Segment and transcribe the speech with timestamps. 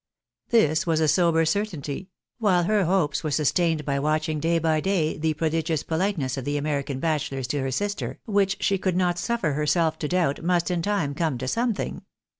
[0.49, 2.09] This was a sober certainty:
[2.39, 6.57] while her hopes were sustained by watching day by day the prodigious politeness of the
[6.57, 10.81] American bachelors to her sister, which she would not suffer herself to doubt, must, in
[10.81, 12.01] time, come to something.